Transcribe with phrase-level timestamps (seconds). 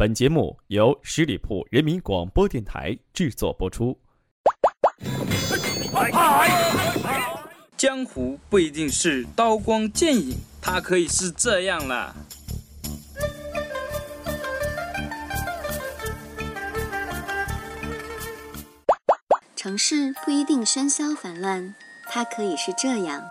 [0.00, 3.94] 本节目由十里铺人民广播电台制作播出。
[7.76, 12.14] 江湖不一定是刀光剑影，它可以是这样啦。
[19.54, 21.74] 城市不一定喧嚣繁乱，
[22.06, 23.22] 它可以是这样。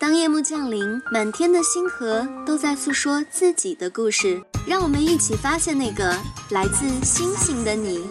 [0.00, 6.14] 当夜幕降临，满天的星河都在诉说自己的故事，让我们一起发现那个
[6.50, 8.06] 来自星星的你。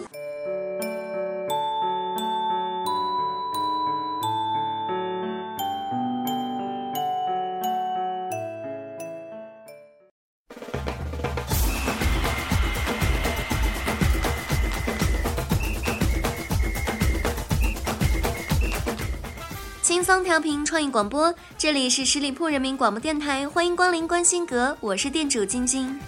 [20.08, 26.00] 方调频创意广播，这里是十里铺人民广播电台，欢迎光临关心阁，我是店主晶晶。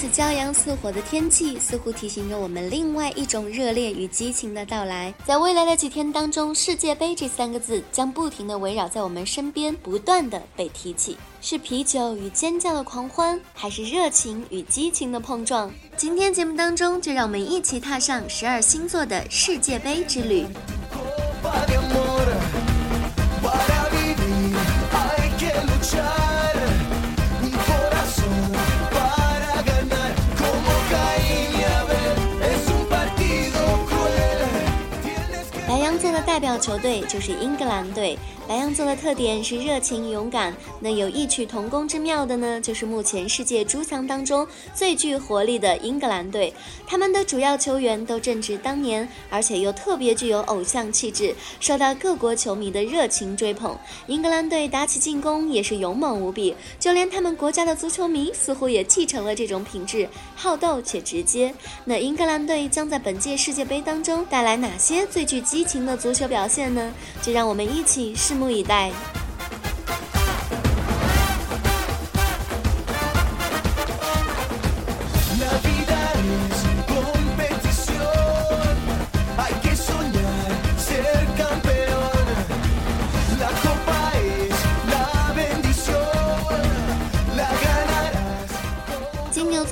[0.00, 5.12] 此骄阳似火的天气，似乎提醒着我们另外一种热烈与激情的到来。
[5.26, 11.16] 在未来的几天当中，“世界杯”这三个字将不停地围绕在我们身边，不断地被提起。
[11.40, 15.68] 是啤酒与尖叫的狂欢，还是热情与激情的碰撞？
[15.96, 20.46] 今天节目当中，就让我们一起踏上十二星座的世界杯之旅。
[36.58, 38.18] 球队就是英格兰队。
[38.48, 46.54] 白羊座的特点是热情勇敢，那有异曲同工之妙的呢，就是目前世界诸强当中最具活力的英格兰队。
[46.86, 53.76] 他们的主要球员都正值当年，而且又特别具有偶像气质，受到各国球迷的热情追捧。
[54.06, 61.54] 英格兰队打起进攻也是勇猛无比，就连他们国家的足球迷似乎也继承了这种品质，好斗且直接。
[61.84, 66.26] 那英格兰队将在本届世界杯当中带来哪些最具激情的足球？
[66.28, 66.92] 表现呢？
[67.22, 68.92] 就让我们一起拭目以待。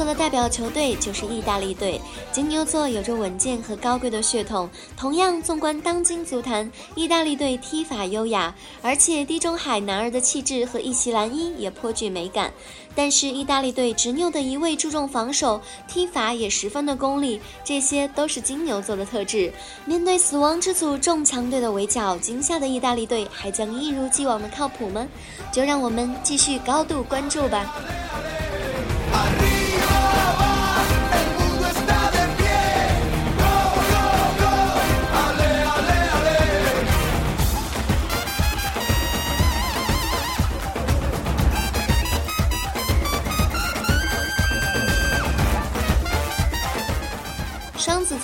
[0.04, 2.00] 的代表球队就是意大利队。
[2.32, 12.52] 金牛座有着稳健和高贵的血统，同样，纵观当今足坛，意大利队踢法优雅，而且地中海男儿的气质和一袭蓝衣也颇具美感。
[12.94, 19.52] 但是，意大利队执拗的一味注重防守，踢法也十分的功利，这些都是金牛座的特质。
[19.84, 25.06] 面对死亡之组众强队的围剿，惊吓的意大利队还将一如既往的靠谱吗？
[25.52, 27.70] 就让我们继续高度关注吧。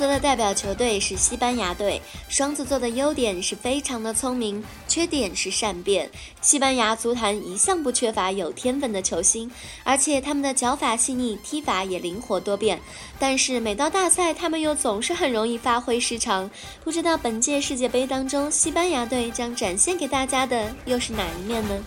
[0.02, 2.02] 座的代表球队是西班牙队。
[2.28, 6.10] 双子座的优点是非常的聪明，缺点是善变。
[6.40, 9.48] 西班牙足坛一向不缺乏有天分的球星，
[9.84, 12.80] 而且他们的脚法细腻，踢法也灵活多变。
[13.16, 16.50] 但是每到大赛，他们又总是很容易发挥失常。
[16.82, 21.80] 不知道本届世界杯当中，西班牙队将展现给大家的又是哪一面呢？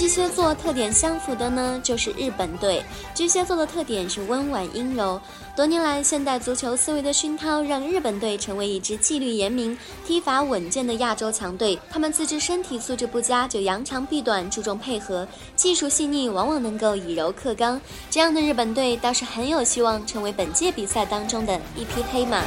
[0.00, 2.82] 巨蟹座特点相符的呢，就是日本队。
[3.14, 5.20] 巨蟹座的特点是温婉阴柔。
[5.54, 9.76] 多年来，现代足球思维的熏陶，让日本队成为一支纪律严明、
[10.06, 11.78] 踢法稳健的亚洲强队。
[11.90, 17.78] 他们自知身体素质不佳，就扬长避短，注重配合，技术细腻，往往能够以柔克刚。
[18.08, 22.42] 这样的日本队倒是很有希望成为本届比赛当中的一匹黑马。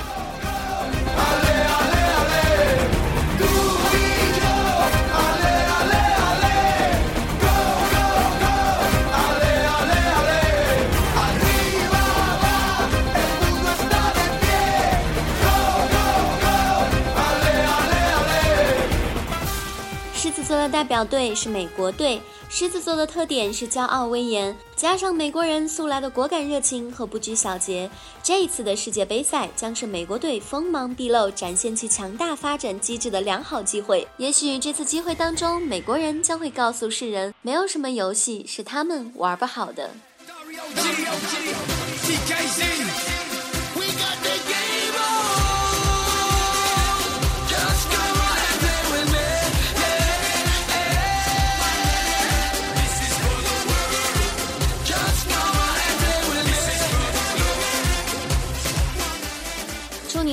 [20.56, 27.90] 的代表队是美国队，狮子座的特点是骄傲威严，加上美国人素来的果敢热情和不拘小节，
[28.22, 34.08] 这一次的世界杯赛将是美国队锋芒毕露、展现其强大发展机制的良好机会。
[34.18, 39.90] 也许这次机会当中，美国人将会告诉世人，没有什么游戏是他们玩不好的。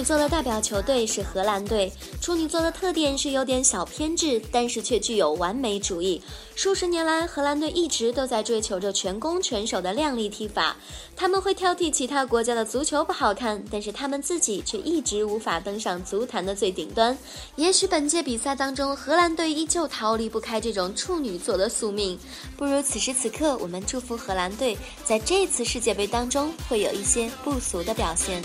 [0.01, 1.93] 女座的代表球队是荷兰队。
[2.23, 6.23] 处女座的特点是有点小偏执，但是却具有完美主义。
[6.55, 10.75] 数十年来，荷兰队一直都在追求着全攻全守的靓丽踢法。
[11.15, 17.17] 他们会挑剔其他国家的足球不好看，但是他们自己却一直无法登上足坛的最顶端。
[17.57, 22.19] 也许本届比赛当中，荷兰队依旧逃离不开这种处女座的宿命。
[22.57, 28.41] 不如此时此刻，我们祝福荷兰队在这次世界杯当中会有一些不俗的表现。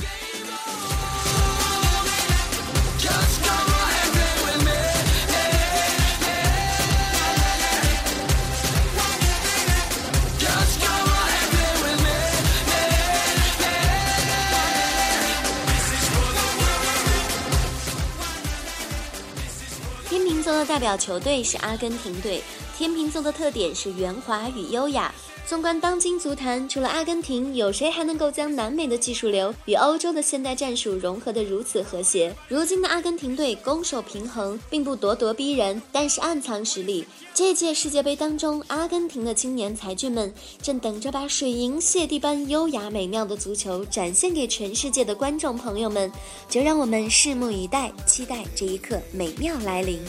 [20.46, 22.40] 座的代表球队是阿根廷队。
[22.78, 25.12] 天秤座的特点是圆滑与优雅。
[25.48, 32.36] 纵观当今足坛，除了阿根廷，有谁还能够将南美的技术流与欧洲的现代战术融合得如此和谐？
[32.48, 37.06] 如今的阿根廷队攻守平衡，并不咄咄逼人，但是暗藏实力。
[37.32, 40.34] 这届世界杯当中，阿根廷的青年才俊们
[40.64, 46.12] 正等着把水银泻地般优雅美妙的足球展现给全世界的观众朋友们。
[46.50, 50.00] 就让我们拭目以待，期待这一刻美妙来临。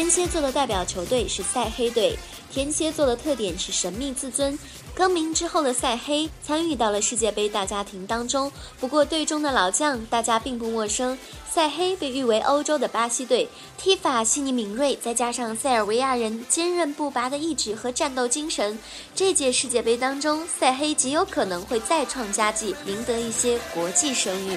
[0.00, 2.18] 天蝎座的代表球队是塞黑队。
[2.50, 4.58] 天蝎座的特点是神秘自尊。
[4.94, 8.50] 更名之后的赛黑参与到了世界杯大家庭当中，
[8.80, 11.18] 不过队中的老将大家并不陌生。
[11.50, 18.78] 赛黑被誉为欧洲的巴西队，踢法细腻敏锐，再加上塞尔维亚人坚韧不拔的意志和战斗精神，
[19.14, 24.56] 这届世界杯当中，赛黑极有可能会再创佳绩，赢得一些国际声誉。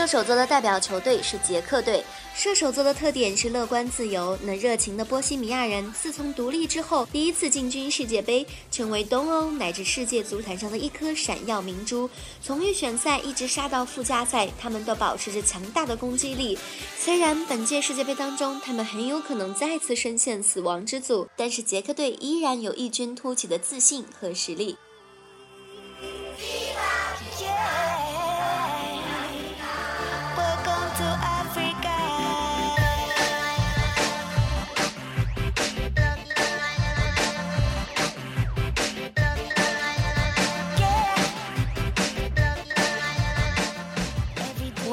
[0.00, 2.02] 射手座的代表球队是捷克队。
[2.34, 4.38] 射手座的特点是乐观自由。
[4.42, 12.08] 那热情的波西米亚人，自从独立之后，第一次进军世界杯，成为东欧乃至世界足坛上的一颗闪耀明珠。
[12.42, 16.58] 从预选赛一直杀到附加赛，他们都保持着强大的攻击力。
[16.98, 24.78] 虽然本届世界杯当中，他们很有可能再次深陷死亡之组，但是捷克队依然有异军突起的自信和实力。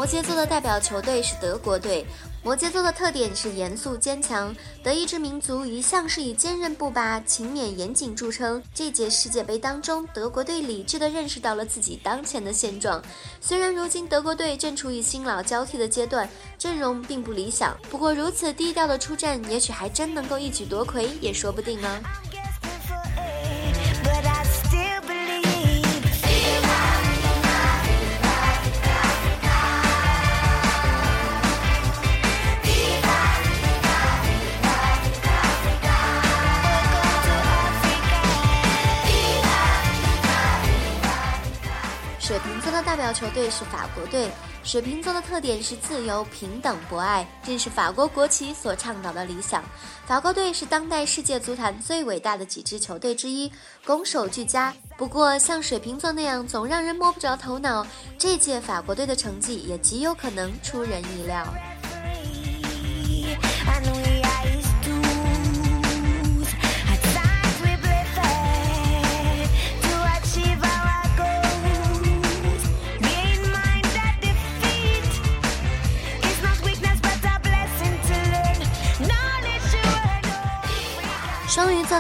[0.08, 2.06] 羯座的代表球队是德国队。
[2.42, 4.56] 摩羯座的特点是严肃坚强。
[4.82, 8.64] 德意志民族一向是以坚韧不拔、勤勉严谨著称。
[8.74, 13.04] 这届世界杯当中，德国队理智地认识到了自己当前的现状。
[13.42, 22.00] 虽然如今德国队正处于新老交替的阶段，阵容并不理想，不过如此低调的出战，也许还真能够一举夺魁，也说不定啊。
[43.14, 44.30] 球队是法国队。
[44.64, 49.64] 水瓶座的特点是自由、平等、博爱，正是法国国旗所倡导的理想。
[50.06, 53.50] 法国队是当代世界足坛最伟大的几支球队之一，
[53.86, 54.74] 攻守俱佳。
[54.98, 57.88] 不过，像水瓶座那样总让人摸不着头脑，
[58.18, 61.48] 这届法国队的成绩也极有可能出人意料。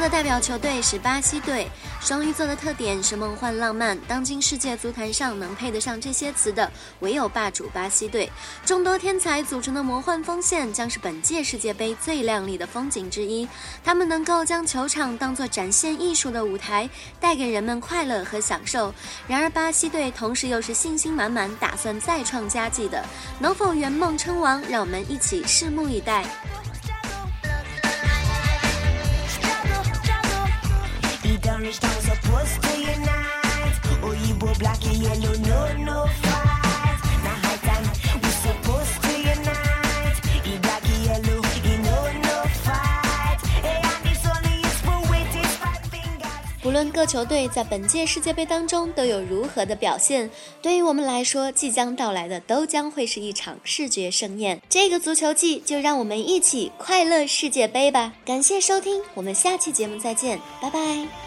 [0.09, 1.67] 代表球队是巴西队。
[1.99, 8.31] 双鱼座的特点是梦幻浪漫，当今世界足坛上能配得上这些词的，唯有霸主巴西队。
[8.65, 13.47] 众多天才组成的魔幻锋线，将是本届世界杯最亮丽的风景之一。
[13.83, 18.93] 他们能够将球场当作展现艺术的舞台，带给人们快乐和享受。
[19.27, 23.03] 然而，巴西队同时又是信心满满，打算再创佳绩的，
[23.39, 24.61] 能否圆梦称王？
[24.69, 26.23] 让我们一起拭目以待。
[46.63, 50.29] 无论各球队在本届世界杯当中都有如何的表现，
[50.61, 54.61] 对于我们来说，即将到来的都将会是一场视觉盛宴。
[54.69, 58.13] 这个足球季，就让我们一起快乐世界杯吧！
[58.23, 61.26] 感谢收听，我们下期节目再见，拜拜。